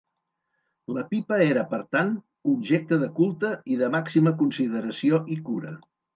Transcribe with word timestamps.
La 0.95 1.03
pipa 1.11 1.37
era, 1.47 1.65
per 1.73 1.79
tant, 1.97 2.09
objecte 2.53 2.99
de 3.05 3.11
culte 3.21 3.53
i 3.75 3.79
de 3.83 3.91
màxima 3.99 4.35
consideració 4.43 5.23
i 5.37 5.41
cura. 5.53 5.77